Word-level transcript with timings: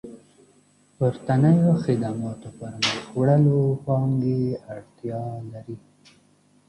پورتنيو 0.95 1.71
خدماتو 1.83 2.49
پرمخ 2.57 2.99
وړلو 3.19 3.59
پانګې 3.85 4.41
اړتيا 4.73 5.23
لري. 5.51 5.77